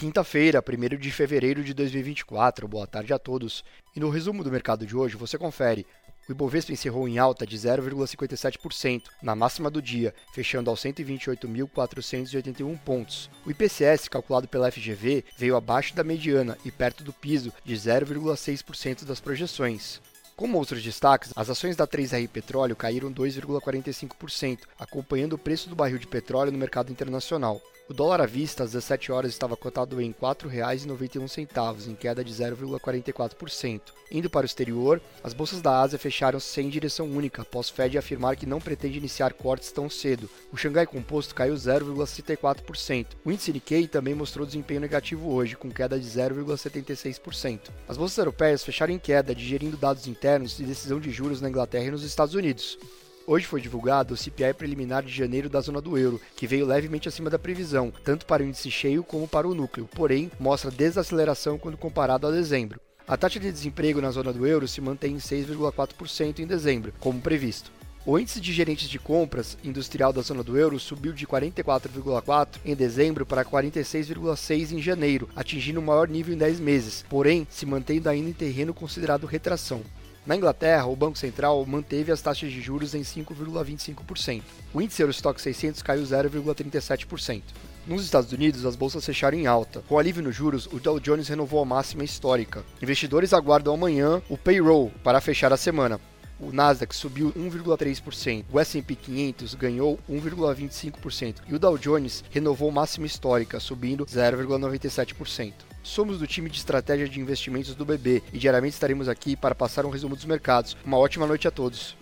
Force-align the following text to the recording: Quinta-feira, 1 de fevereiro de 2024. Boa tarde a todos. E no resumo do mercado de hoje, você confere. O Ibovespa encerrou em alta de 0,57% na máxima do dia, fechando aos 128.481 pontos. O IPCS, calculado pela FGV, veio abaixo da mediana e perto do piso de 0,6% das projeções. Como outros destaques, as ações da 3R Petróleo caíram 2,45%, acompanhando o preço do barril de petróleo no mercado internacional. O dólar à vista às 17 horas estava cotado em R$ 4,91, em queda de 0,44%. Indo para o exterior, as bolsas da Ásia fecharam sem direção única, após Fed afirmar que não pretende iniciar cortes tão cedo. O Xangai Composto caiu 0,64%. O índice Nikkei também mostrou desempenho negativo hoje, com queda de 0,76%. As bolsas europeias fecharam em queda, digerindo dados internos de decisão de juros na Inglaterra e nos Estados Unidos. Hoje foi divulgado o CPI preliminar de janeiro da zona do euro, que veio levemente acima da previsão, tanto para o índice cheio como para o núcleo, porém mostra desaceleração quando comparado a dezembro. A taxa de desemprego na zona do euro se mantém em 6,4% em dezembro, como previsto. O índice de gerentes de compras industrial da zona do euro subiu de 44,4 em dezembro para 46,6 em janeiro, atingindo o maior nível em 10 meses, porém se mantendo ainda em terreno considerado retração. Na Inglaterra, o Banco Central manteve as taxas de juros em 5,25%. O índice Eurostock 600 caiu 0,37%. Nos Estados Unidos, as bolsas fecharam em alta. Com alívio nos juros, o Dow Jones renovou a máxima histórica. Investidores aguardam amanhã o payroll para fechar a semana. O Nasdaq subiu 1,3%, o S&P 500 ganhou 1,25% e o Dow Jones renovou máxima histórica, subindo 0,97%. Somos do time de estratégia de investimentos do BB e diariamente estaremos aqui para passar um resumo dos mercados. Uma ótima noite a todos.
Quinta-feira, 0.00 0.64
1 0.66 0.96
de 0.96 1.10
fevereiro 1.10 1.62
de 1.62 1.74
2024. 1.74 2.66
Boa 2.66 2.86
tarde 2.86 3.12
a 3.12 3.18
todos. 3.18 3.62
E 3.94 4.00
no 4.00 4.08
resumo 4.08 4.42
do 4.42 4.50
mercado 4.50 4.86
de 4.86 4.96
hoje, 4.96 5.14
você 5.14 5.36
confere. 5.36 5.86
O 6.26 6.32
Ibovespa 6.32 6.72
encerrou 6.72 7.06
em 7.06 7.18
alta 7.18 7.46
de 7.46 7.54
0,57% 7.54 9.02
na 9.22 9.36
máxima 9.36 9.68
do 9.68 9.82
dia, 9.82 10.14
fechando 10.32 10.70
aos 10.70 10.80
128.481 10.80 12.78
pontos. 12.78 13.28
O 13.44 13.50
IPCS, 13.50 14.08
calculado 14.08 14.48
pela 14.48 14.72
FGV, 14.72 15.22
veio 15.36 15.54
abaixo 15.54 15.94
da 15.94 16.02
mediana 16.02 16.56
e 16.64 16.70
perto 16.70 17.04
do 17.04 17.12
piso 17.12 17.52
de 17.62 17.74
0,6% 17.74 19.04
das 19.04 19.20
projeções. 19.20 20.00
Como 20.34 20.56
outros 20.56 20.82
destaques, 20.82 21.30
as 21.36 21.50
ações 21.50 21.76
da 21.76 21.86
3R 21.86 22.26
Petróleo 22.26 22.74
caíram 22.74 23.12
2,45%, 23.12 24.60
acompanhando 24.78 25.34
o 25.34 25.38
preço 25.38 25.68
do 25.68 25.76
barril 25.76 25.98
de 25.98 26.06
petróleo 26.06 26.50
no 26.50 26.56
mercado 26.56 26.90
internacional. 26.90 27.60
O 27.90 27.92
dólar 27.92 28.20
à 28.20 28.24
vista 28.24 28.62
às 28.62 28.70
17 28.70 29.10
horas 29.10 29.32
estava 29.32 29.56
cotado 29.56 30.00
em 30.00 30.10
R$ 30.10 30.14
4,91, 30.22 31.88
em 31.88 31.96
queda 31.96 32.22
de 32.22 32.32
0,44%. 32.32 33.80
Indo 34.12 34.30
para 34.30 34.44
o 34.44 34.46
exterior, 34.46 35.02
as 35.24 35.34
bolsas 35.34 35.60
da 35.60 35.80
Ásia 35.80 35.98
fecharam 35.98 36.38
sem 36.38 36.68
direção 36.68 37.10
única, 37.10 37.42
após 37.42 37.68
Fed 37.68 37.98
afirmar 37.98 38.36
que 38.36 38.46
não 38.46 38.60
pretende 38.60 38.96
iniciar 38.96 39.32
cortes 39.32 39.72
tão 39.72 39.90
cedo. 39.90 40.30
O 40.52 40.56
Xangai 40.56 40.86
Composto 40.86 41.34
caiu 41.34 41.54
0,64%. 41.54 43.06
O 43.24 43.32
índice 43.32 43.52
Nikkei 43.52 43.88
também 43.88 44.14
mostrou 44.14 44.46
desempenho 44.46 44.80
negativo 44.80 45.28
hoje, 45.28 45.56
com 45.56 45.68
queda 45.68 45.98
de 45.98 46.06
0,76%. 46.06 47.72
As 47.88 47.96
bolsas 47.96 48.18
europeias 48.18 48.62
fecharam 48.62 48.94
em 48.94 49.00
queda, 49.00 49.34
digerindo 49.34 49.76
dados 49.76 50.06
internos 50.06 50.56
de 50.56 50.64
decisão 50.64 51.00
de 51.00 51.10
juros 51.10 51.40
na 51.40 51.48
Inglaterra 51.48 51.86
e 51.86 51.90
nos 51.90 52.04
Estados 52.04 52.36
Unidos. 52.36 52.78
Hoje 53.26 53.46
foi 53.46 53.60
divulgado 53.60 54.14
o 54.14 54.16
CPI 54.16 54.54
preliminar 54.54 55.04
de 55.04 55.12
janeiro 55.12 55.48
da 55.48 55.60
zona 55.60 55.80
do 55.80 55.96
euro, 55.96 56.20
que 56.34 56.46
veio 56.46 56.66
levemente 56.66 57.08
acima 57.08 57.28
da 57.30 57.38
previsão, 57.38 57.92
tanto 58.02 58.26
para 58.26 58.42
o 58.42 58.46
índice 58.46 58.70
cheio 58.70 59.04
como 59.04 59.28
para 59.28 59.46
o 59.46 59.54
núcleo, 59.54 59.88
porém 59.94 60.30
mostra 60.40 60.70
desaceleração 60.70 61.58
quando 61.58 61.76
comparado 61.76 62.26
a 62.26 62.30
dezembro. 62.30 62.80
A 63.06 63.16
taxa 63.16 63.38
de 63.38 63.52
desemprego 63.52 64.00
na 64.00 64.10
zona 64.10 64.32
do 64.32 64.46
euro 64.46 64.66
se 64.66 64.80
mantém 64.80 65.14
em 65.14 65.18
6,4% 65.18 66.38
em 66.38 66.46
dezembro, 66.46 66.92
como 66.98 67.20
previsto. 67.20 67.70
O 68.06 68.18
índice 68.18 68.40
de 68.40 68.52
gerentes 68.52 68.88
de 68.88 68.98
compras 68.98 69.58
industrial 69.62 70.10
da 70.10 70.22
zona 70.22 70.42
do 70.42 70.56
euro 70.56 70.80
subiu 70.80 71.12
de 71.12 71.26
44,4 71.26 72.58
em 72.64 72.74
dezembro 72.74 73.26
para 73.26 73.44
46,6 73.44 74.72
em 74.72 74.80
janeiro, 74.80 75.28
atingindo 75.36 75.80
o 75.80 75.82
maior 75.82 76.08
nível 76.08 76.34
em 76.34 76.38
10 76.38 76.60
meses, 76.60 77.04
porém 77.10 77.46
se 77.50 77.66
mantendo 77.66 78.08
ainda 78.08 78.30
em 78.30 78.32
terreno 78.32 78.72
considerado 78.72 79.26
retração. 79.26 79.82
Na 80.30 80.36
Inglaterra, 80.36 80.86
o 80.86 80.94
Banco 80.94 81.18
Central 81.18 81.66
manteve 81.66 82.12
as 82.12 82.22
taxas 82.22 82.52
de 82.52 82.60
juros 82.60 82.94
em 82.94 83.00
5,25%. 83.00 84.42
O 84.72 84.80
índice 84.80 85.02
Eurostock 85.02 85.42
600 85.42 85.82
caiu 85.82 86.04
0,37%. 86.04 87.42
Nos 87.84 88.04
Estados 88.04 88.30
Unidos, 88.30 88.64
as 88.64 88.76
bolsas 88.76 89.04
fecharam 89.04 89.36
em 89.36 89.48
alta. 89.48 89.82
Com 89.88 89.98
alívio 89.98 90.22
nos 90.22 90.36
juros, 90.36 90.66
o 90.66 90.78
Dow 90.78 91.00
Jones 91.00 91.26
renovou 91.26 91.60
a 91.60 91.64
máxima 91.64 92.04
histórica. 92.04 92.62
Investidores 92.80 93.32
aguardam 93.32 93.74
amanhã 93.74 94.22
o 94.28 94.38
payroll 94.38 94.92
para 95.02 95.20
fechar 95.20 95.52
a 95.52 95.56
semana. 95.56 96.00
O 96.40 96.50
Nasdaq 96.52 96.96
subiu 96.96 97.32
1,3%, 97.32 98.44
o 98.50 98.58
S&P 98.58 98.94
500 98.94 99.54
ganhou 99.54 99.98
1,25% 100.08 101.36
e 101.46 101.54
o 101.54 101.58
Dow 101.58 101.76
Jones 101.76 102.24
renovou 102.30 102.70
máxima 102.70 103.06
histórica, 103.06 103.60
subindo 103.60 104.06
0,97%. 104.06 105.52
Somos 105.82 106.18
do 106.18 106.26
time 106.26 106.48
de 106.48 106.58
estratégia 106.58 107.08
de 107.08 107.20
investimentos 107.20 107.74
do 107.74 107.84
BB 107.84 108.22
e 108.32 108.38
diariamente 108.38 108.74
estaremos 108.74 109.08
aqui 109.08 109.36
para 109.36 109.54
passar 109.54 109.84
um 109.84 109.90
resumo 109.90 110.16
dos 110.16 110.24
mercados. 110.24 110.76
Uma 110.84 110.98
ótima 110.98 111.26
noite 111.26 111.46
a 111.46 111.50
todos. 111.50 111.96